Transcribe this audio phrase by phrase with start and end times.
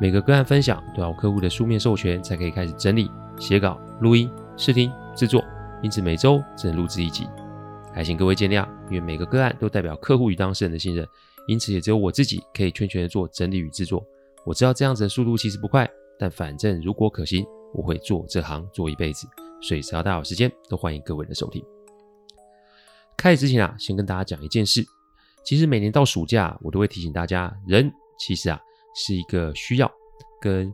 [0.00, 5.42] 每个个案分享都要客户的书面授权才可以开始整理、写稿、录音、试听、制作，
[5.82, 7.26] 因此每周只能录制一集，
[7.92, 8.64] 还请各位见谅。
[8.88, 11.04] 因为每个个案都代表客户与当事人的信任，
[11.48, 14.04] 因此也只有我自己可以全权的做整理与制作。
[14.46, 17.44] 我知道这样子的速度其实不快，但反正如果可行，
[17.74, 19.26] 我会做这行做一辈子，
[19.60, 21.60] 所以只要大家有时间，都欢迎各位的收听。
[23.16, 24.86] 开始之前啊，先跟大家讲一件事，
[25.44, 28.60] 其实每年到暑假，我都会提醒大家，人其实啊。
[28.94, 29.90] 是一个需要
[30.40, 30.72] 跟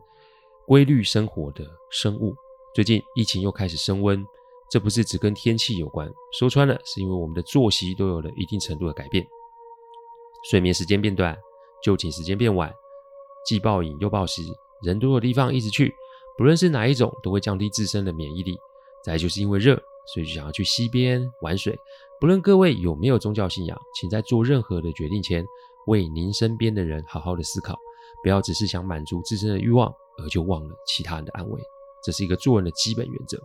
[0.67, 2.33] 规律生活的生物。
[2.73, 4.25] 最近疫情又开始升温，
[4.69, 9.25] 这不是只跟天气有关，说穿了是因为我们的作息都有了一定程度的改变，
[10.49, 11.37] 睡眠时间变短，
[11.83, 12.73] 就寝时间变晚，
[13.45, 14.41] 既暴饮又暴食，
[14.83, 15.93] 人多的地方一直去，
[16.37, 18.57] 不论是哪一种，都会降低自身的免疫力。
[19.03, 19.75] 再就是因为热，
[20.13, 21.77] 所以就想要去溪边玩水。
[22.19, 25.45] 不论各位有没有宗教信仰，请在做任何的决定前，
[25.85, 27.77] 为您身边的人好好的思考。
[28.25, 29.87] 不要只是想满足自身的欲望，
[30.17, 31.61] 而就忘了其他人的安危，
[32.03, 33.39] 这是一个做人的基本原则。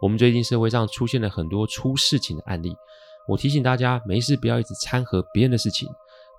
[0.00, 2.74] 我们最近社会上出现了很多出事情的案例，
[3.28, 5.86] 我提醒大家，没事不要一直掺和别人的事情，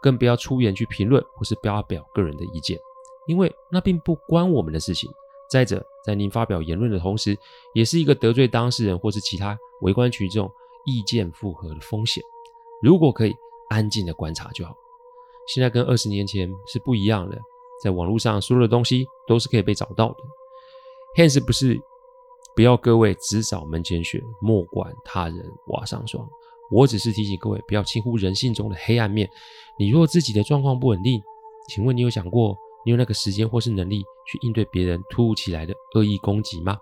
[0.02, 2.76] 更不要出言去评论或是发表个人的意见，
[3.28, 5.08] 因为那并不关我们的事情。
[5.48, 7.38] 再者，在您发表言论的同时，
[7.76, 10.52] 也是一个得罪当事人或是其他围观群众
[10.88, 12.24] 意见复合的风险。
[12.82, 13.36] 如果可以
[13.70, 14.74] 安静的观察就好。
[15.48, 17.38] 现在跟二十年前是不一样的，
[17.84, 20.18] 在网络上所有的东西都是可以被找到的。
[21.18, 21.80] hence 不是
[22.56, 25.38] 不要各位只扫门前雪，莫管他人
[25.68, 26.28] 瓦上霜。
[26.70, 29.30] 我只是提醒各位不要轻忽人性中的黑暗面。
[29.78, 31.22] 你若自己的状况不稳定，
[31.68, 36.78] 请问你有想过你有那个时间或是能力去应对别人突如其来的恶意攻击吗？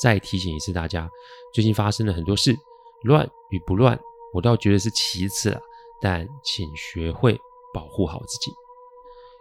[0.00, 1.08] 再提醒一次大家，
[1.52, 2.56] 最近发生了很多事，
[3.02, 3.98] 乱与不乱，
[4.32, 5.60] 我倒觉得是其次了，
[6.00, 7.38] 但请学会。
[7.72, 8.50] 保护好自己，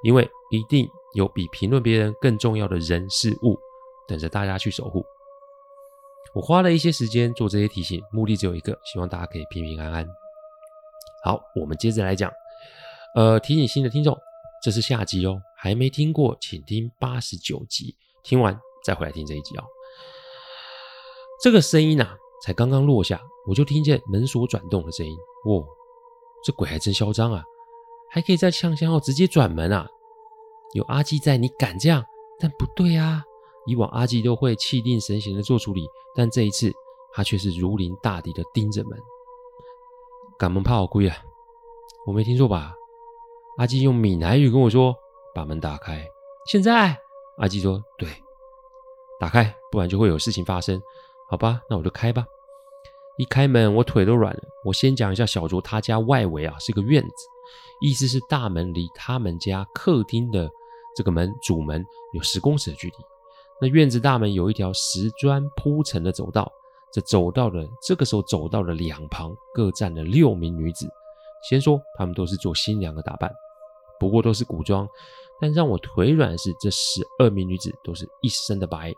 [0.03, 3.57] 因为一定有比评论别人更重要的人事物
[4.07, 5.03] 等着大家去守护。
[6.33, 10.07] 我花了一些时间做这些提醒，目的只有一个，希望大家可以平平安安。
[11.23, 12.31] 好，我们接着来讲。
[13.16, 14.16] 呃，提醒新的听众，
[14.61, 19.63] 这是下集哦，还没听过，请听八十九集，听完再回来听这一集哦。
[21.41, 25.17] 这个声音啊，才刚刚落下，我就听见门锁转动的声音。
[25.45, 25.66] 哦，
[26.43, 27.43] 这鬼还真嚣张啊！
[28.09, 29.88] 还可以在呛呛后直接转门啊！
[30.73, 32.03] 有阿纪在，你敢这样？
[32.40, 33.23] 但不对啊！
[33.66, 35.85] 以往阿纪都会气定神闲的做处理，
[36.16, 36.72] 但这一次
[37.13, 38.97] 他却是如临大敌的盯着门。
[40.38, 41.17] 赶门怕好亏啊！
[42.06, 42.73] 我没听错吧？
[43.57, 44.96] 阿基用闽南语跟我说
[45.34, 46.06] ：“把门打开。”
[46.47, 46.97] 现在
[47.38, 48.07] 阿基说：“对，
[49.19, 50.81] 打开，不然就会有事情发生。”
[51.28, 52.25] 好吧，那我就开吧。
[53.17, 54.44] 一开门，我腿都软了。
[54.63, 57.09] 我先讲一下小卓他家外围啊，是个院子。
[57.81, 60.50] 意思是大门离他们家客厅的
[60.96, 62.96] 这个门主门有十公尺的距离。
[63.59, 66.52] 那院子大门有一条石砖铺成的走道，
[66.94, 70.88] 这走道的这个时候走道的两旁各站了六名女子。
[71.50, 73.31] 先说她们都是做新娘的打扮，
[74.00, 74.88] 不过都是古装。
[75.40, 78.91] 但让我腿软的是，这十二名女子都是一身的白，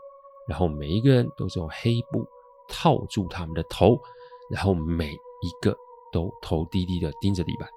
[0.48, 2.26] 然后每一个人都是用黑布
[2.66, 4.00] 套住他们的头，
[4.50, 5.76] 然后每一个
[6.10, 7.68] 都头低低的盯着地板。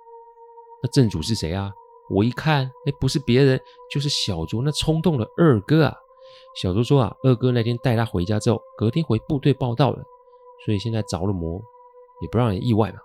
[0.83, 1.71] 那正主是谁啊？
[2.09, 5.95] 我一看，哎，不是别人，就是小卓那冲动的二哥啊！
[6.55, 10.03] 小卓说啊，二哥那天带他回家之后，隔天回部队报到了，
[10.65, 11.59] 所以现在着了魔，
[12.21, 12.99] 也不让人意外嘛。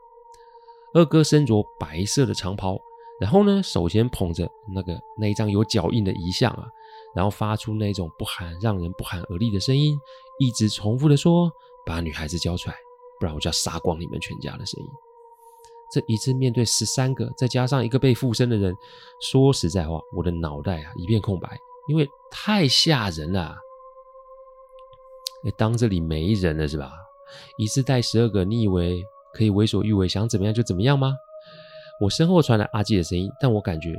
[0.95, 2.77] 二哥身着白色的长袍，
[3.21, 6.67] 然后呢，手先捧着那个那一张有脚印的遗像啊，
[7.15, 9.97] 然后发出那种不寒让人不寒而栗的声音，
[10.41, 11.51] 一直重复的说
[11.87, 12.77] ：“把女孩子交出来，
[13.21, 14.91] 不然我就要杀光你们全家的声音。”
[15.91, 18.75] 这一次面对十三个，再加上一个被附身的人，
[19.21, 21.49] 说实在话，我的脑袋啊一片空白，
[21.89, 23.57] 因为太吓人了。
[25.57, 26.93] 当这里没人了是吧？
[27.57, 29.03] 一次带十二个，你以为
[29.33, 31.15] 可以为所欲为，想怎么样就怎么样吗？
[32.01, 33.91] 我身后传来阿纪的声音，但我感觉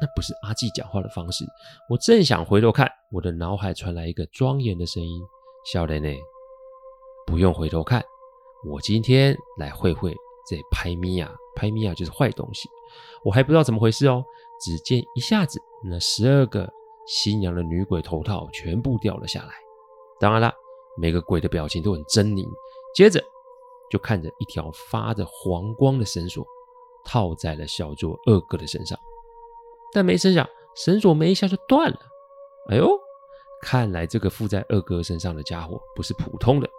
[0.00, 1.44] 那不是阿纪讲话的方式。
[1.88, 5.22] 我正想回头看，我的脑海传来一个庄严的声音
[5.72, 6.18] ：“小雷内，
[7.26, 8.02] 不用回头看，
[8.66, 10.12] 我今天来会会。”
[10.46, 12.68] 这拍咪呀，拍咪呀就是坏东西。
[13.24, 14.24] 我还不知道怎么回事哦。
[14.60, 16.70] 只见一下子，那十二个
[17.06, 19.54] 新娘的女鬼头套全部掉了下来。
[20.20, 20.52] 当然了，
[20.96, 22.48] 每个鬼的表情都很狰狞。
[22.94, 23.22] 接着，
[23.90, 26.46] 就看着一条发着黄光的绳索
[27.04, 28.98] 套在了小桌二哥的身上，
[29.92, 31.98] 但没成想，绳索没一下就断了。
[32.70, 32.88] 哎呦，
[33.60, 36.70] 看来这个附在二哥身上的家伙不是普通的。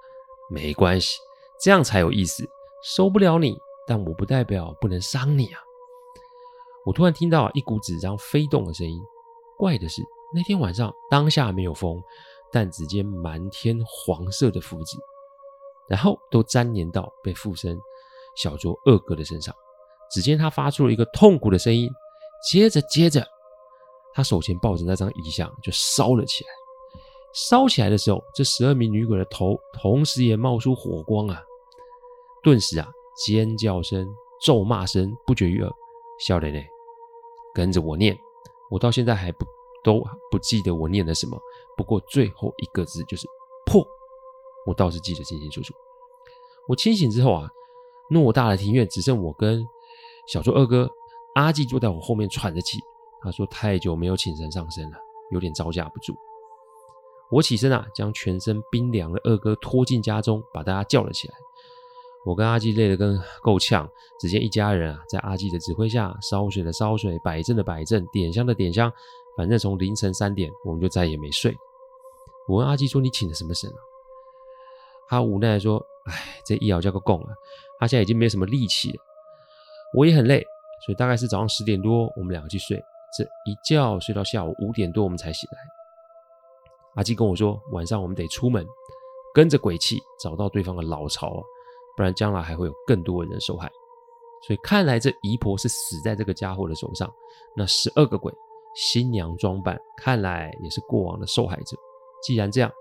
[0.50, 1.18] 没关系，
[1.62, 2.50] 这样才有意思。
[2.86, 5.60] 收不了你，但我不代表不能伤你啊。
[6.86, 9.02] 我突然听到一股纸张飞动的声音。
[9.58, 12.00] 怪的是，那天晚上当下没有风，
[12.52, 15.00] 但只见满天黄色的符纸，
[15.90, 17.76] 然后都粘连到被附身
[18.36, 19.52] 小卓二哥的身上。
[20.12, 21.90] 只见他发出了一个痛苦的声音，
[22.48, 23.26] 接着接着，
[24.14, 26.50] 他手前抱着那张遗像就烧了起来。
[27.34, 31.42] 烧起来的时候，这十二名女鬼的头同时也冒出火光啊！
[32.46, 32.88] 顿时啊，
[33.26, 34.08] 尖叫声、
[34.40, 35.72] 咒骂声不绝于耳。
[36.20, 36.64] 小雷雷。
[37.56, 38.16] 跟着我念，
[38.70, 39.46] 我到现在还不
[39.84, 41.36] 都不记得我念的什么。
[41.76, 43.26] 不过最后一个字就是
[43.66, 43.84] 破，
[44.68, 45.74] 我倒是记得清清楚楚。
[46.68, 47.50] 我清醒之后啊，
[48.12, 49.66] 偌大的庭院只剩我跟
[50.28, 50.88] 小周二哥
[51.34, 52.78] 阿纪坐在我后面喘着气。
[53.22, 54.98] 他说太久没有请神上身了，
[55.32, 56.14] 有点招架不住。
[57.32, 61.34] 我起身啊，将全身冰凉的二哥拖进家中，把大家叫了起来。
[62.26, 63.88] 我跟阿纪累得跟够呛，
[64.20, 68.92] 只见一家人啊，在阿纪的指挥下烧水的烧水，摆阵的摆阵，点香的点香，
[69.38, 71.56] 反正从凌晨三点我们就再也没睡。
[72.48, 73.78] 我问阿纪说：“你请的什么神啊？”
[75.08, 75.78] 他无奈说
[76.10, 77.30] ：“哎，这一熬叫个供啊，
[77.80, 78.98] 他现在已经没什么力气了。
[79.96, 80.44] 我也很累，
[80.84, 82.84] 所以大概是早上十点多，我们两个去睡，
[83.16, 85.58] 这一觉睡到下午五点多我们才醒来。”
[86.98, 88.66] 阿纪跟我说：“晚上我们得出门，
[89.32, 91.44] 跟着鬼气找到对方的老巢啊。”
[91.96, 93.72] 不然将来还会有更多的人受害，
[94.46, 97.12] 所以看来这姨婆是死在这个家伙的手上。
[97.56, 98.34] 那十二个鬼
[98.76, 101.78] 新娘装扮，看来也是过往的受害者。
[102.22, 102.72] 既然这样，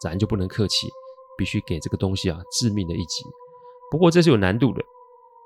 [0.00, 0.88] 咱就不能客气，
[1.36, 3.24] 必须给这个东西啊致命的一击。
[3.90, 4.82] 不过这是有难度的，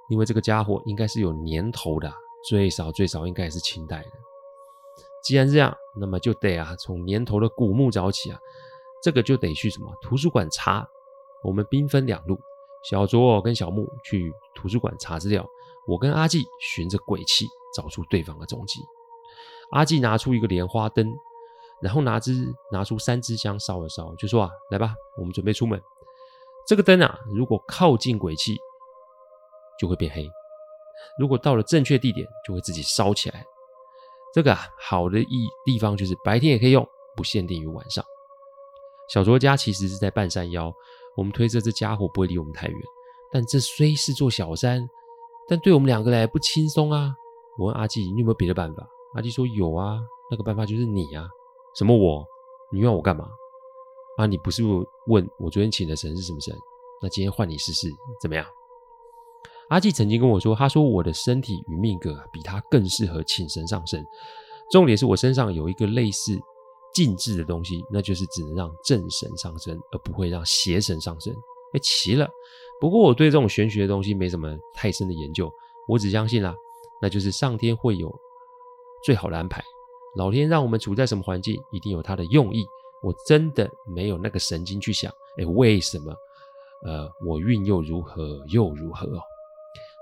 [0.08, 2.12] 因为这个家伙应该是有年头的，
[2.48, 4.10] 最少最少应该也是清代的。
[5.24, 8.38] 既然这样，那么就得啊从年头的古墓找起啊，
[9.02, 10.88] 这个就得去什么图书馆查。
[11.42, 12.38] 我们兵分两路。
[12.82, 15.46] 小卓跟小木去图书馆查资料，
[15.86, 18.80] 我跟阿纪循着鬼气找出对方的踪迹。
[19.72, 21.06] 阿纪拿出一个莲花灯，
[21.82, 25.80] 然后拿支拿出三支香烧了烧，就说啊，来吧，我们准备出门。
[26.66, 28.58] 这个灯啊，如果靠近鬼气，
[29.78, 30.22] 就会变黑；
[31.18, 33.44] 如果到了正确地点，就会自己烧起来。
[34.32, 36.86] 这个啊，好的一地方就是白天也可以用，
[37.16, 38.04] 不限定于晚上。
[39.08, 40.72] 小卓家其实是在半山腰。
[41.18, 42.80] 我们推测这家伙不会离我们太远，
[43.32, 44.88] 但这虽是座小山，
[45.48, 47.12] 但对我们两个来不轻松啊！
[47.58, 49.98] 我问阿纪：“你有没有别的办法？”阿纪说：“有啊，
[50.30, 51.26] 那个办法就是你啊。
[51.74, 52.24] ”“什么我？
[52.72, 53.28] 你要我干嘛
[54.16, 54.62] ？”“啊，你不是
[55.08, 56.56] 问我昨天请的神是什么神？
[57.02, 57.88] 那今天换你试试，
[58.20, 58.46] 怎么样？”
[59.70, 64.06] 阿纪曾经跟我说：“他说我的身体与命格比他更适合请神上身，
[64.70, 66.38] 重点是我身上有一个类似……”
[66.92, 71.32] 禁制的东西，那就是只能让正神上身，而不会让邪神上身。
[71.72, 72.28] 哎，奇了！
[72.80, 75.52] 不过我对这种玄学的东西没什么太深的研究，
[75.86, 76.54] 我只相信啦，
[77.02, 78.10] 那就是上天会有
[79.04, 79.62] 最好的安排。
[80.16, 82.64] 老天让我们处在什么环境，一定有他的用意。
[83.02, 86.12] 我真的没有那个神经去想，哎，为什么？
[86.86, 89.20] 呃，我运又如何又如何哦？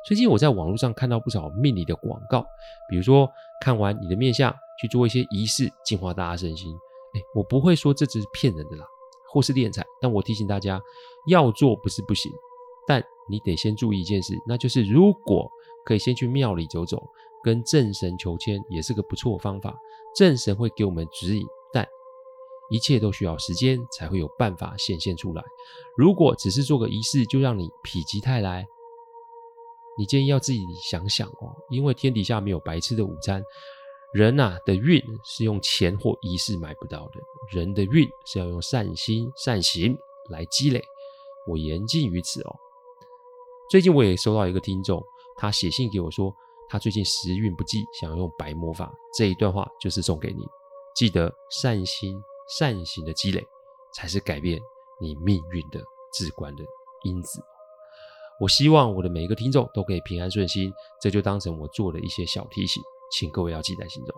[0.07, 2.47] 最近我在网络上看到不少命理的广告，
[2.89, 3.29] 比如说
[3.61, 4.55] 看完你的面相。
[4.81, 6.75] 去做一些仪式，净化大家身心。
[7.15, 8.85] 哎，我不会说这只是骗人的啦，
[9.33, 9.85] 或是敛财。
[10.01, 10.81] 但我提醒大家，
[11.29, 12.31] 要做不是不行，
[12.87, 15.51] 但你得先注意一件事，那就是如果
[15.85, 17.03] 可以先去庙里走走，
[17.43, 19.75] 跟正神求签，也是个不错的方法。
[20.15, 21.87] 正神会给我们指引，但
[22.71, 25.43] 一切都需要时间才会有办法显现出来。
[25.97, 28.67] 如果只是做个仪式就让你否极泰来，
[29.99, 33.43] 你建议要自己想想哦，因为天底下没有白吃的午餐。
[34.17, 37.21] 人呐、啊、的运是用钱或仪式买不到的，
[37.51, 39.95] 人的运是要用善心善行
[40.31, 40.83] 来积累。
[41.47, 42.57] 我言尽于此哦。
[43.71, 45.05] 最近我也收到一个听众，
[45.37, 46.35] 他写信给我说，
[46.67, 48.91] 他最近时运不济，想要用白魔法。
[49.15, 50.47] 这一段话就是送给你，
[50.95, 52.19] 记得善心
[52.59, 53.47] 善行的积累，
[53.93, 54.59] 才是改变
[54.99, 56.65] 你命运的至关的
[57.03, 57.39] 因子。
[58.41, 62.83] 我希望我的每一个听众都可以平安顺心，这就当成我做的一些小提醒。
[63.11, 64.15] 请各位要记在心中。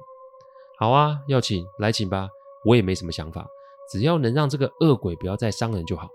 [0.78, 2.28] 好啊，要请来请吧，
[2.64, 3.47] 我也没什么想法，
[3.90, 6.09] 只要能让这个恶鬼不要再伤人就好。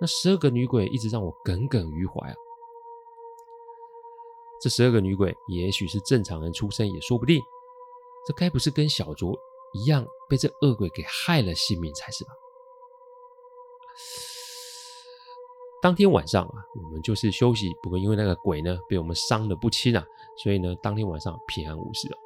[0.00, 2.34] 那十二个女鬼一直让我耿耿于怀啊。
[4.60, 7.40] 这十二个女鬼也许是正常人出身也说不定。
[8.26, 9.38] 这该不是跟小卓
[9.72, 12.30] 一样被这恶鬼给害了性命才是吧？
[15.80, 20.04] 当天晚上啊，我们就是休息，不过因为那个鬼呢被我们伤的不轻啊，
[20.42, 22.16] 所以呢当天晚上平安无事哦。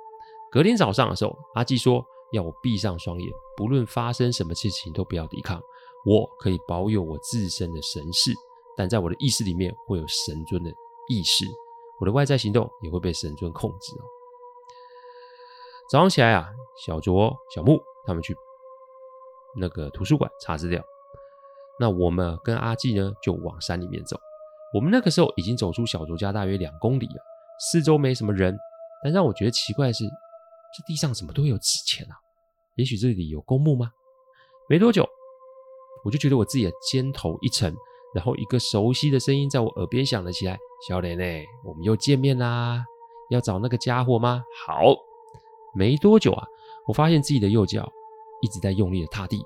[0.50, 5.60] 隔天早上的时候，阿纪说要我闭上双眼，不论发生什么事情都不要抵抗，
[6.06, 8.32] 我可以保有我自身的神识，
[8.76, 10.70] 但在我的意识里面会有神尊的
[11.08, 11.44] 意识，
[12.00, 14.04] 我的外在行动也会被神尊控制哦。
[15.90, 16.48] 早上起来啊，
[16.86, 18.34] 小卓、小木他们去
[19.54, 20.82] 那个图书馆查资料。
[21.80, 24.18] 那我们跟阿纪呢，就往山里面走。
[24.74, 27.22] 我们那个时候已经走出小卓家大约两公里了，
[27.58, 28.56] 四周没什么人。
[29.02, 32.14] 但让我觉得奇怪的是，这地上怎么都会有纸钱啊？
[32.76, 33.90] 也许这里有公墓吗？
[34.68, 35.06] 没多久，
[36.04, 37.74] 我就觉得我自己的肩头一沉，
[38.14, 40.56] 然后一个熟悉的声音在我耳边响了起来
[40.88, 41.24] ：“小莲呢？
[41.64, 42.84] 我们又见面啦！
[43.28, 44.94] 要找那个家伙吗？”好，
[45.74, 46.46] 没多久啊，
[46.86, 47.90] 我发现自己的右脚
[48.40, 49.44] 一直在用力的踏地。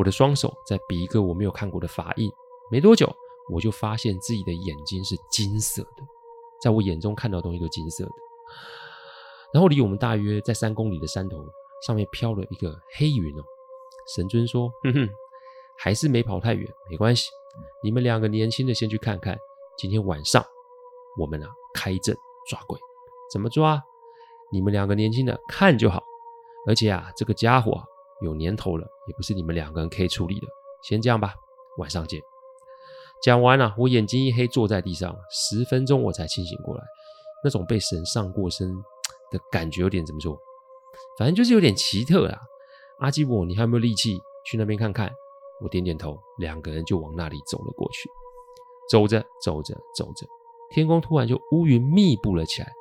[0.00, 2.32] 我的双手在比一个我没有看过的法印，
[2.70, 3.14] 没多久
[3.50, 6.02] 我就发现自己的眼睛是金色的，
[6.58, 8.12] 在我眼中看到的东西都金色的。
[9.52, 11.36] 然后离我们大约在三公里的山头
[11.86, 13.42] 上面飘了一个黑云哦。
[14.14, 15.08] 神尊说：“哼哼，
[15.76, 17.28] 还是没跑太远，没关系。
[17.82, 19.38] 你们两个年轻的先去看看。
[19.76, 20.42] 今天晚上
[21.18, 22.16] 我们啊开阵
[22.48, 22.78] 抓鬼，
[23.30, 23.78] 怎么抓？
[24.50, 26.02] 你们两个年轻的看就好。
[26.66, 27.84] 而且啊，这个家伙啊。”
[28.20, 30.46] 有年头了，也不是你们两个人可以处理的。
[30.82, 31.34] 先这样吧，
[31.78, 32.20] 晚上见。
[33.22, 36.82] 讲完了，我眼睛一黑，坐在地上，十分钟我才清醒过来。
[37.44, 38.74] 那种被神上过身
[39.30, 40.38] 的感觉有点怎么说？
[41.18, 42.38] 反正就是有点奇特啦。
[43.00, 45.10] 阿基伯，你还有没有力气去那边看看？
[45.62, 48.08] 我点点头，两个人就往那里走了过去。
[48.90, 50.26] 走着走着走着，
[50.70, 52.72] 天空突然就乌云密布了起来，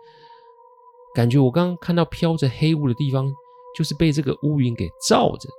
[1.14, 3.30] 感觉我刚刚看到飘着黑雾的地方。
[3.76, 5.50] 就是被这个乌云给罩着，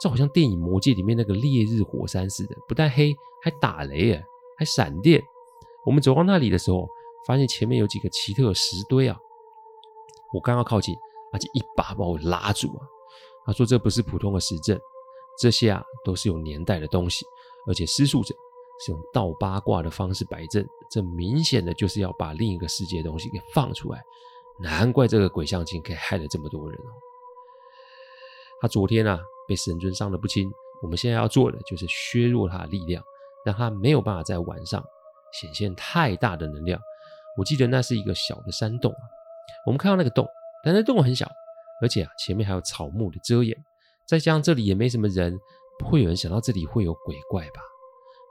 [0.00, 4.22] 这好像电影《魔戒》里面那个烈日火山似的，不但黑，还打雷啊，
[4.58, 5.22] 还闪电。
[5.86, 6.88] 我们走到那里的时候，
[7.26, 9.18] 发现前面有几个奇特的石堆啊。
[10.32, 10.96] 我刚要靠近，
[11.32, 12.86] 阿吉一把把我拉住啊。
[13.46, 14.80] 他说：“这不是普通的石阵，
[15.38, 17.24] 这些啊都是有年代的东西，
[17.66, 18.34] 而且施术者
[18.84, 24.02] 是用倒八卦的方式摆阵，这明显的就是要把另一个世界的东西给放出来。
[24.58, 26.90] 难怪这个鬼相精可以害了这么多人哦。”
[28.60, 30.50] 他昨天啊被神尊伤得不轻，
[30.82, 33.02] 我们现在要做的就是削弱他的力量，
[33.44, 34.82] 让他没有办法在晚上
[35.32, 36.80] 显现太大的能量。
[37.36, 39.04] 我记得那是一个小的山洞啊，
[39.66, 40.26] 我们看到那个洞，
[40.64, 41.28] 但那洞很小，
[41.82, 43.56] 而且啊前面还有草木的遮掩，
[44.06, 45.38] 再加上这里也没什么人，
[45.78, 47.60] 不会有人想到这里会有鬼怪吧？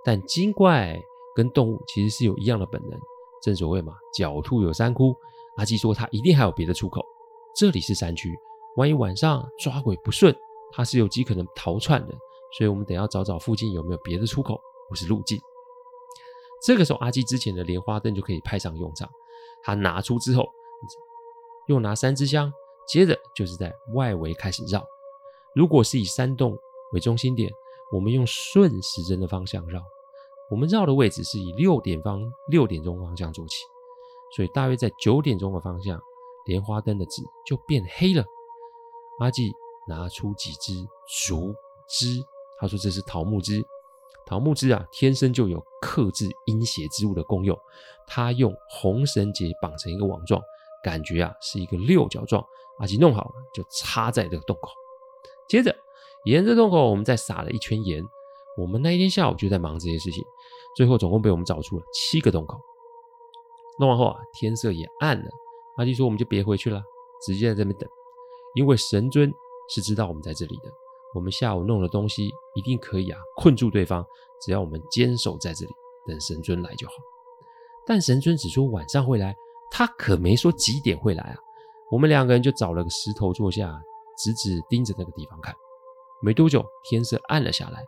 [0.06, 0.98] 但精怪
[1.36, 3.00] 跟动物其实是有一样的本能，
[3.44, 5.14] 正所谓嘛，狡兔有三窟。
[5.58, 7.06] 阿基说他一定还有别的出口，
[7.56, 8.30] 这里是山区。
[8.76, 10.36] 万一晚上抓鬼不顺，
[10.72, 12.14] 他是有机可能逃窜的，
[12.58, 15.40] 所以我们得要找找附近有没有别的出口或是路径。
[16.66, 19.10] 这个时候，阿基之前的莲花灯就可以派上用场。
[19.62, 20.50] 他拿出之后，
[21.68, 22.52] 又拿三支香，
[22.88, 24.84] 接着就是在外围开始绕。
[25.54, 26.58] 如果是以山洞
[26.94, 27.52] 为中心点，
[27.92, 29.82] 我们用顺时针的方向绕。
[30.50, 33.56] 我们绕的位置是以六点方六点钟方向做起，
[34.36, 36.00] 所以大约在九点钟的方向，
[36.46, 38.24] 莲花灯的纸就变黑了。
[39.20, 39.52] 阿纪
[39.88, 40.74] 拿出几支
[41.26, 41.54] 竹
[41.88, 42.24] 枝，
[42.60, 43.64] 他说这是桃木枝。
[44.26, 47.58] 桃木枝啊，天生就有克制阴邪之物的功用。
[48.08, 50.42] 他用红绳结绑成一个网状，
[50.84, 52.44] 感觉啊是一个六角状。
[52.80, 54.72] 阿吉弄好了，就插在这个洞口。
[55.48, 55.76] 接着
[56.26, 58.02] 沿着洞口，我们再撒了一圈盐。
[58.58, 60.24] 我们那一天下午就在忙这些事情，
[60.76, 62.58] 最后总共被我们找出了七个洞口。
[63.80, 65.30] 弄完后啊，天色也暗了。
[65.78, 66.82] 阿吉说：“我们就别回去了，
[67.26, 67.90] 直接在这边等。”
[68.54, 69.34] 因为神尊
[69.70, 70.72] 是知道我们在这里的，
[71.14, 74.06] 我们下午弄的东西一定可以啊困住对方，
[74.42, 75.72] 只要我们坚守在这里，
[76.08, 76.94] 等神尊来就好。
[77.86, 79.36] 但神尊只说晚上会来，
[79.72, 81.36] 他可没说几点会来啊。
[81.92, 83.82] 我们两个人就找了个石头坐下，
[84.18, 85.54] 直直盯着那个地方看。
[86.22, 87.84] 没多久，天色暗了下来，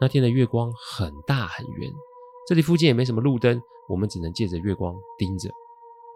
[0.00, 1.92] 那天的月光很大很圆，
[2.46, 5.50] 这里附近也没什么路灯，我们只能借着月光盯着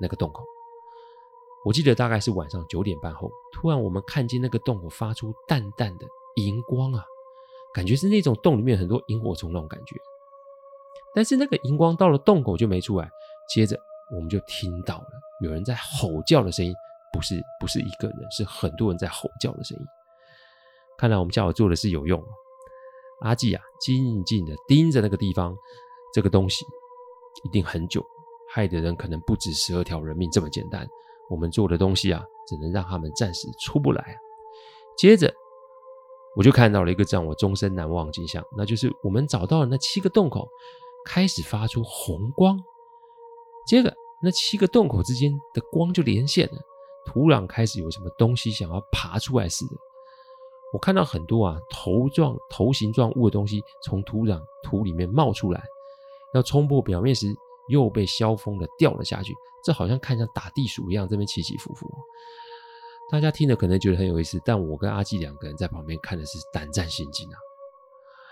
[0.00, 0.42] 那个洞口。
[1.65, 7.05] 我记得大概是晚上九点半后，突然我们看见那个洞口发出淡淡的荧光啊，
[7.75, 9.97] 感觉是那种洞里面很多萤火虫那种感觉。
[11.15, 13.11] 但是那个荧光到了洞口就没出来，
[13.53, 13.77] 接着
[14.15, 15.07] 我们就听到了
[15.43, 16.73] 有人在吼叫的声音，
[17.12, 19.85] 不是不是一个人，是很多人在吼叫的声音。
[20.97, 22.23] 看来我们下午做的是有用。
[23.21, 25.57] 阿纪啊，静静的盯着那个地方，
[26.15, 26.65] 这个东西
[27.43, 28.05] 一定很久
[28.55, 30.88] 害的人可能不止十二条人命这么简单。
[31.28, 34.16] 我们做的东西啊，只能让他们暂时出不来啊。
[34.97, 35.32] 接着，
[36.37, 40.49] 我就看到了一个让我终身难忘的景象，那就是我们找到了那七个洞口，
[41.04, 42.58] 开始发出红光。
[43.66, 46.58] 接着，那七个洞口之间的光就连线了，
[47.06, 49.76] 土壤开始有什么东西想要爬出来似的。
[50.73, 55.62] 我看到很多啊头状、头形状物的东西从土壤土里面冒出来，
[56.35, 57.26] 要冲破表面时，
[57.69, 59.35] 又被削风的掉了下去。
[59.65, 61.87] 这好像看像打地鼠一样，这边起起伏伏。
[63.11, 67.37] 大家听了可能觉得很有意思，但我跟阿纪两个人在旁边看的是胆战心惊啊。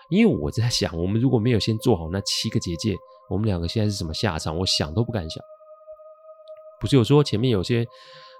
[0.08, 2.94] 因为我在想，我们如果没有先做好那七个结界，
[3.28, 4.56] 我们两个现在是什么下场？
[4.56, 5.42] 我想都不敢想。
[6.78, 7.84] 不是有说前面有些，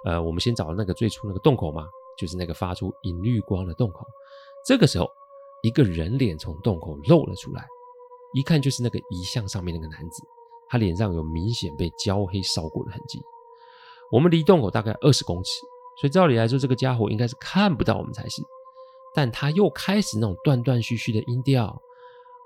[0.04, 1.88] 呃，我们先找那个最初那个洞口吗？
[2.18, 4.06] 就是那个发出银绿光的洞口。
[4.64, 5.08] 这个时候，
[5.62, 7.66] 一个人脸从洞口露了出来，
[8.34, 10.22] 一看就是那个遗像上面那个男子。
[10.68, 13.20] 他脸上有明显被焦黑烧过的痕迹。
[14.10, 15.50] 我们离洞口大概二十公尺，
[16.00, 18.42] 所以照理来说，这个家伙应该是看不到我们才是。
[19.14, 21.80] 但他又开始那种断断续续的音调。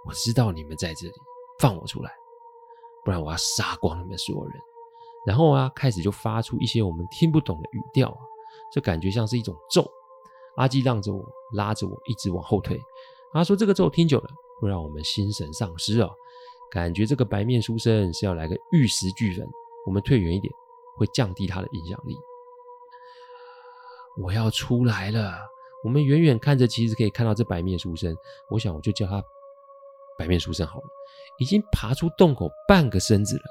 [0.06, 1.14] 我知道你们在这里，
[1.58, 2.10] 放我出来，
[3.04, 4.54] 不然我要杀光你们所有人。
[5.26, 8.18] 然后啊，开始就发出一些我们听不懂的语调啊，
[8.72, 9.86] 这感觉像是一种咒。
[10.56, 11.22] 阿基让着我，
[11.54, 12.80] 拉着我一直往后退。
[13.32, 16.08] 他说：“这个咒听久了，会让我们心神丧失啊。”
[16.70, 19.46] 感觉这个白面书生是要来个玉石俱焚，
[19.86, 20.52] 我们退远一点，
[20.96, 22.16] 会降低他的影响力。
[24.22, 25.38] 我要出来了，
[25.82, 28.14] 我们远远看着，其实可以看到这白面书生。
[28.50, 29.22] 我想我就叫他
[30.18, 30.84] 白面书生好了，
[31.38, 33.42] 已经爬出洞口半个身子了。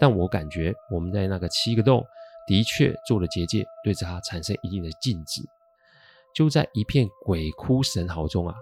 [0.00, 2.04] 但我感觉我们在那个七个洞
[2.46, 5.42] 的确做了结界，对着他产生一定的禁制。
[6.34, 8.54] 就在一片鬼哭神嚎中啊，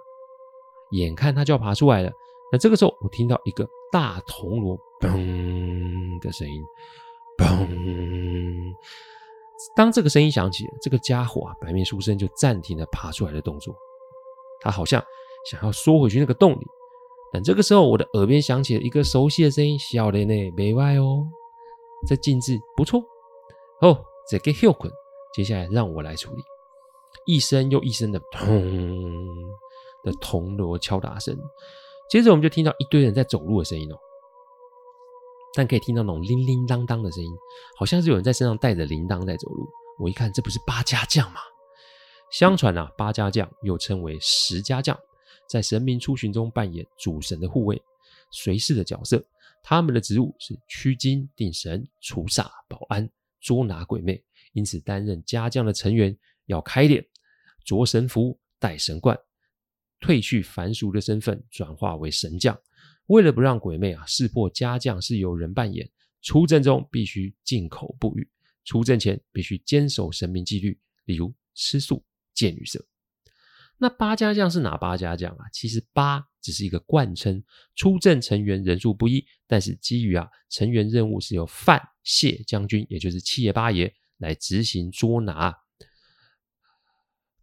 [0.92, 2.10] 眼看他就要爬出来了。
[2.52, 6.62] 那这个时候，我听到一个大铜锣“嘣”的声音
[7.36, 8.74] ，“嘣”。
[9.74, 13.74] 当这个声音响起，这个家伙啊，白面书生就暂停了爬出来的动作。
[14.60, 15.02] 他好像
[15.50, 16.66] 想要缩回去那个洞里。
[17.32, 21.26] 但这个时候，我的耳边响起了一个熟悉的声音：“小雷呢，没歪哦。”
[22.06, 23.02] 这禁制不错
[23.80, 24.92] 哦，这个休困。
[25.34, 26.42] 接下来让我来处理。
[27.26, 28.48] 一声又一声的“咚”
[30.04, 31.36] 的铜锣敲打声。
[32.08, 33.96] 接着我们就听到一堆人在走路的声音哦，
[35.54, 37.30] 但可以听到那种铃铃当当的声音，
[37.78, 39.66] 好像是有人在身上带着铃铛在走路。
[39.98, 41.40] 我一看，这不是八家将吗？
[42.30, 44.96] 相传啊，八家将又称为十家将，
[45.48, 47.82] 在神明出巡中扮演主神的护卫、
[48.30, 49.24] 随侍的角色。
[49.62, 53.08] 他们的职务是驱精、定神、除煞、保安、
[53.40, 54.22] 捉拿鬼魅。
[54.52, 56.16] 因此，担任家将的成员
[56.46, 57.04] 要开脸、
[57.64, 59.18] 着神服、戴神冠。
[60.00, 62.58] 褪去凡俗的身份，转化为神将。
[63.06, 65.88] 为了不让鬼魅啊识破家将是由人扮演，
[66.22, 68.28] 出阵中必须进口不语，
[68.64, 72.04] 出阵前必须坚守神明纪律，例如吃素、
[72.34, 72.84] 戒女色。
[73.78, 75.44] 那八家将是哪八家将啊？
[75.52, 85.54] 其实八只是一个惯称，出阵成员人数不一，但是基于啊成员任务是由范谢将军，也就是七爷八爷来执行捉拿。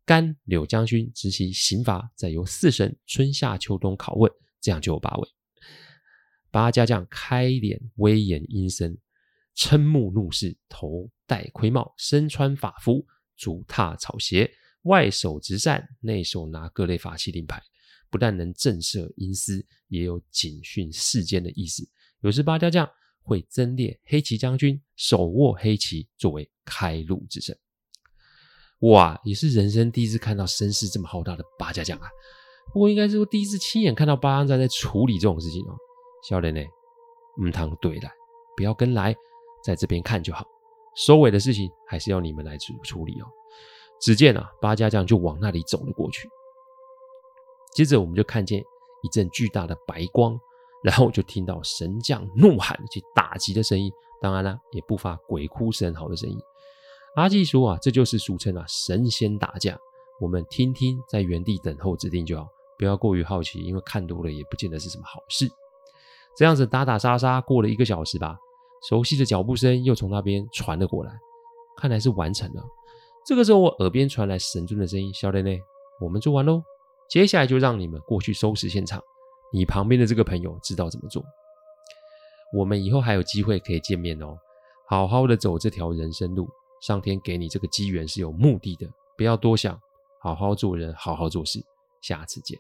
[0.06, 5.30] 甘柳将军执行刑罚，再由四神春夏秋冬拷问，这样就有八位。
[6.52, 8.98] 八家将开脸威严阴森，
[9.56, 13.06] 瞠目怒视，头戴盔帽，身穿法服，
[13.38, 14.52] 足踏草鞋，
[14.84, 17.62] 外手执扇，内手拿各类法器令牌。
[18.10, 21.84] 不但能震慑阴司，也有警训世间的意思。
[22.22, 22.88] 有时八家将
[23.24, 27.58] 会增列黑旗将军，手握黑旗作为开路之神。
[28.84, 32.08] 哇，也是人生第一次看到声势这么浩大的八家将啊！
[32.74, 35.76] 不过应该是说第一次亲眼看到八家将在处理这种事情哦。
[36.28, 36.62] 小人呢，
[37.42, 38.12] 唔通对来，
[38.58, 39.16] 不要跟来，
[39.64, 40.46] 在这边看就好。
[40.96, 43.26] 收尾的事情还是要你们来处处理哦。
[44.02, 46.30] 只见啊，八家将就往那里走了过去。
[47.74, 48.62] 接着我们就看见
[49.02, 50.38] 一阵巨大的白光，
[50.84, 53.90] 然后就听到神将怒喊及打击的声音，
[54.22, 56.38] 当然了，也不乏鬼哭神嚎的声音。
[57.16, 59.78] 阿纪说啊，这就是俗称啊神仙打架。
[60.20, 62.48] 我们听听，在原地等候指令就好，
[62.78, 65.48] 不要过于好奇，因为看多了也不见得是什么好事。
[66.36, 68.36] 这样子打打杀杀过了一个小时吧，
[68.90, 71.12] 熟悉的脚步声又从那边传了过来，
[71.78, 72.64] 看来是完成了。
[73.24, 75.62] 这个时候我耳边传来神尊的声音：“小雷雷，
[76.02, 76.64] 我们做完喽，
[77.08, 79.00] 接下来就让你们过去收拾现场。
[79.52, 81.24] 你旁边的这个朋友知道怎么做，
[82.58, 84.36] 我们以后还有机会可以见面哦，
[84.88, 86.50] 好好的走这条人生路。”
[86.84, 88.86] 上天给你这个机缘是有目的的，
[89.18, 89.80] 不要多想，
[90.22, 91.64] 好好做人，好好做事。
[92.02, 92.60] 下次见。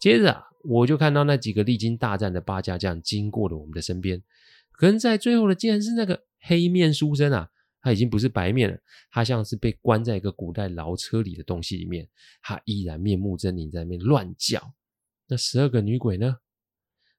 [0.00, 4.22] 接着啊，我就看到那几个历经大战的八家将经过了我们的身边，
[4.72, 7.50] 可能在最后的竟然是那个黑面书生啊！
[7.82, 8.78] 他已经不是白面了，
[9.10, 12.08] 他像是被关在一个古代牢车里的东西里面，
[12.40, 14.72] 他依然面目狰狞，在那边乱叫。
[15.28, 16.38] 那十二个女鬼呢？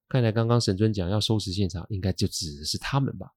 [0.10, 3.28] 看来刚刚神尊讲要收拾现场，应该就指的是他们吧。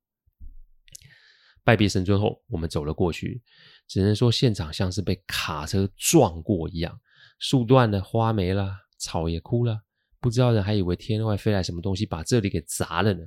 [1.63, 3.43] 拜别神尊后，我们走了过去，
[3.87, 7.01] 只能说现场像是被卡车撞过一样，
[7.39, 9.83] 树断了，花没了，草也枯了，
[10.21, 13.25] 不知道人还以为天外飞来什么东西把这里给砸了呢。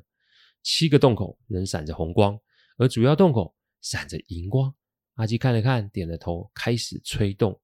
[0.61, 2.39] 七个洞口仍闪着红光，
[2.77, 4.73] 而主要洞口闪着银光。
[5.15, 7.59] 阿基看了看，点了头，开始催动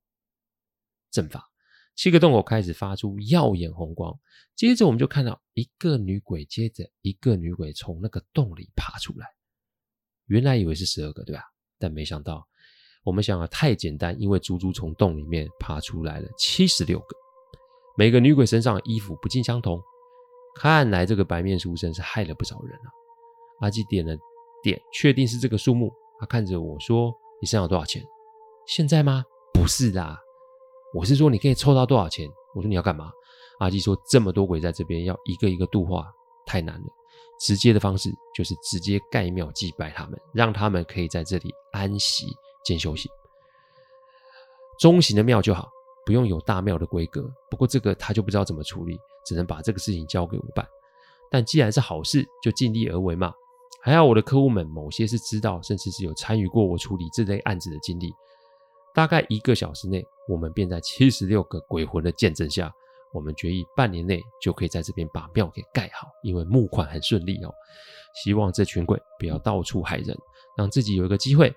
[1.09, 1.49] 阵法。
[1.95, 4.17] 七个洞口开始发出耀眼红光，
[4.55, 9.27] 接着我们就看到一个女鬼接着一个女鬼从那个洞里爬出来。
[10.29, 11.41] 原来以为是十二个，对吧？
[11.77, 12.45] 但没想到
[13.03, 17.05] 我们想的太简单，因为足足从洞里面爬出来了七十六个。
[17.97, 19.81] 每个女鬼身上的衣服不尽相同，
[20.55, 22.87] 看来这个白面书生是害了不少人啊。
[23.61, 24.15] 阿基点了
[24.63, 25.91] 点，确定是这个数目。
[26.19, 28.03] 他看着我说：“你身上有多少钱？
[28.67, 29.23] 现在吗？
[29.53, 30.17] 不是的。”
[30.93, 32.27] 我是说，你可以凑到多少钱？
[32.55, 33.11] 我说你要干嘛？
[33.59, 36.05] 阿基说，这么多鬼在这边，要一个一个度化，
[36.45, 36.87] 太难了。
[37.39, 42.27] 直接的方式就是直接盖庙祭拜他们，让他们可以在这里安息
[42.63, 43.09] 兼休息。
[44.79, 45.69] 中型的庙就好，
[46.05, 47.29] 不用有大庙的规格。
[47.49, 50.67] 不过这个他就不知道怎么处理，只能把这个事情交给我办。
[51.31, 53.33] 但既然是好事，就尽力而为嘛。
[53.81, 58.13] 还好我的客户们某些是知道，甚至是有参与过我处理这类案子的经历。
[58.93, 62.73] 大概一个小时内，我们便在七十六个鬼魂的见证下，
[63.11, 67.53] 我们决议半年内就可以在这边把庙给盖好，因为募款很顺利哦。
[68.23, 70.17] 希望这群鬼不要到处害人，
[70.57, 71.53] 让自己有一个机会，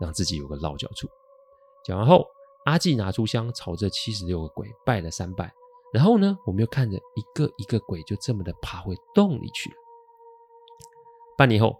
[0.00, 1.08] 让自己有个落脚处。
[1.84, 2.26] 讲完后，
[2.64, 5.52] 阿纪拿出香，朝着七十六个鬼拜了三拜，
[5.92, 9.76] 然后呢，我们又看着一个一个鬼就这么的爬回洞里去了。
[11.36, 11.76] 半年后，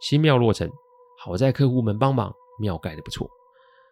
[0.00, 0.70] 新庙落成，
[1.18, 3.28] 好在客户们帮忙，庙盖得不错。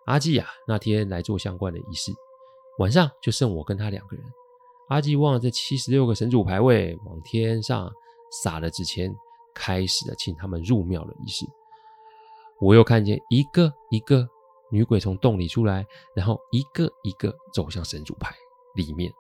[0.07, 2.13] 阿纪啊，那天来做相关的仪式，
[2.79, 4.25] 晚上就剩我跟他两个人。
[4.89, 7.91] 阿纪望着这七十六个神主牌位，往天上
[8.31, 9.15] 撒了纸钱，
[9.55, 11.45] 开始了请他们入庙的仪式。
[12.61, 14.27] 我又看见一个一个
[14.71, 18.35] 女鬼从洞里出来，然后一个一个走向神主牌
[18.75, 19.13] 里面。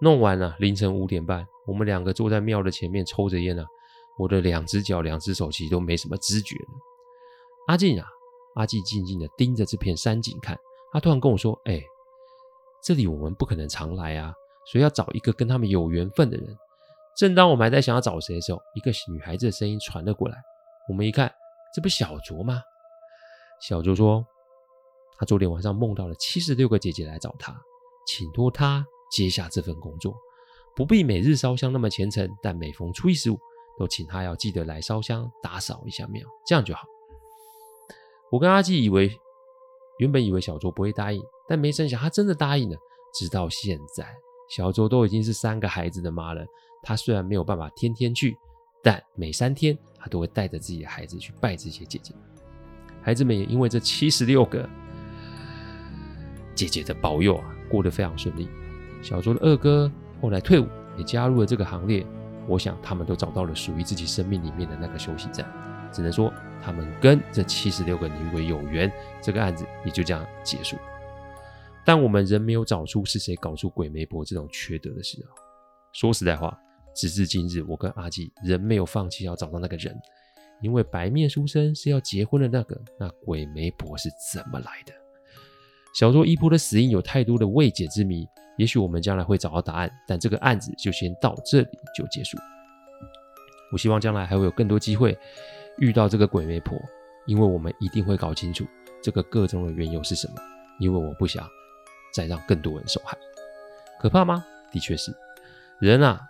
[0.00, 3.64] 弄完了，凌晨五点半，我们两个坐在庙的前面抽着烟啊，
[4.18, 6.70] 我的两只脚、两只手其实都没什么知觉了。
[7.68, 8.06] 阿纪啊。
[8.54, 10.58] 阿纪静静的盯着这片山景看，
[10.90, 11.80] 他突然跟我说：“哎，
[12.82, 14.34] 这里我们不可能常来啊，
[14.70, 16.56] 所以要找一个跟他们有缘分的人。”
[17.16, 20.36] 正当我们还在想要找谁的时候，一个女孩子的声音传了过来。
[20.88, 21.32] 我们一看，
[21.74, 22.62] 这不小卓吗？
[23.60, 24.24] 小卓说
[25.18, 27.52] ：“他昨天晚上梦到了七十六个姐姐来找他，
[28.06, 30.14] 请托他接下这份工作，
[30.76, 33.38] 不必每日烧香那么虔诚，但每逢初一十五
[33.78, 36.82] 都请他要记得来烧香打扫一下庙，这样就好。”
[38.30, 39.10] 我跟阿纪以为，
[39.98, 42.76] 原本以为小卓不会答应，但没成想他真的答应了。
[43.12, 44.06] 直到现在，
[44.48, 46.44] 小卓都已经是三个孩子的妈了。
[46.82, 48.36] 她虽然没有办法天天去，
[48.82, 52.14] 但每三天她都会带着自己的孩子去拜这些姐姐。
[53.02, 54.68] 孩子们也因为这七十六个
[56.54, 58.48] 姐姐的保佑啊，过得非常顺利。
[59.02, 62.04] 小卓的二哥后来退伍，也加入了这个行列。
[62.46, 65.46] 我想他们都找到了属于自己生命里面的那个休息站。
[65.92, 66.32] 只能说。
[66.60, 70.76] 他们跟这七十六个女鬼有缘，这个案子也就这样结束。
[71.88, 75.32] 但我们仍没有找出是谁搞出鬼媒婆这种缺德的事啊！
[75.94, 76.54] 说实在话，
[76.94, 79.98] 直至今日，我跟阿纪仍没有放弃要找到那个人，
[80.60, 84.92] 因为白面书生是要结婚的那个，那鬼媒婆是怎么来的？
[85.98, 92.36] 小说一波的死因有太多的未解之谜，也许我们将来会找到答案，但这个案子就先到这里就结束。
[93.72, 95.16] 我希望将来还会有更多机会。
[95.78, 96.78] 遇到这个鬼媒婆，
[97.26, 98.66] 因为我们一定会搞清楚
[99.02, 100.34] 这个个中的缘由是什么。
[100.78, 101.48] 因为我不想
[102.12, 103.16] 再让更多人受害。
[104.00, 104.44] 可怕吗？
[104.70, 105.12] 的确是。
[105.80, 106.20] 人啊，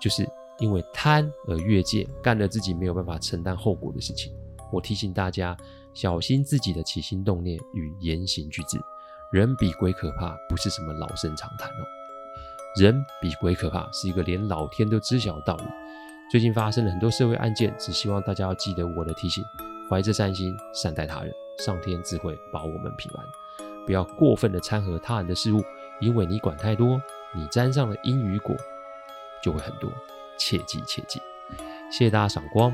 [0.00, 0.26] 就是
[0.58, 4.32] 因为贪而越界，干了自己没有办法承担后果的事情。
[4.72, 5.56] 我提醒大家，
[5.94, 8.78] 小心自己的起心动念与言行举止。
[9.32, 11.84] 人比鬼可怕，不是什么老生常谈哦。
[12.80, 15.64] 人比鬼可怕，是一个连老天都知晓的道理。
[16.30, 19.42] 最近发生了很多社会案件，只希望大家要记得我的提醒，
[19.88, 23.24] 怀着善心善待他人，上天自会保我们平安。
[23.86, 25.62] 不要过分的掺和他人的事物，
[26.00, 27.00] 因为你管太多，
[27.34, 28.54] 你沾上了因与果
[29.42, 29.90] 就会很多。
[30.38, 31.20] 切记切记。
[31.90, 32.70] 谢谢大家赏光，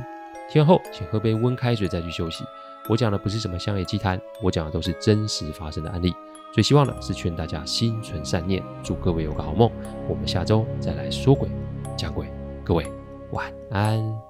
[0.50, 2.44] 听完后请喝杯温开水再去休息。
[2.88, 6.14] 我讲的不是什么乡野奇谈，我讲的都是真实发生的案例。
[6.52, 9.70] 最希望的是劝大家心存善念，祝各位有个好梦。
[10.08, 11.48] 我们下周再来说鬼
[11.96, 12.26] 讲鬼，
[12.64, 12.86] 各位。
[13.32, 14.25] 晚安。